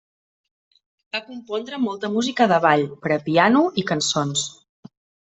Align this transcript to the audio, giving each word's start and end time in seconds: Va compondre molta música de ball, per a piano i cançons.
Va 1.15 1.19
compondre 1.25 1.79
molta 1.83 2.09
música 2.13 2.47
de 2.51 2.57
ball, 2.63 2.85
per 3.03 3.11
a 3.17 3.19
piano 3.27 3.61
i 3.83 3.83
cançons. 3.93 4.47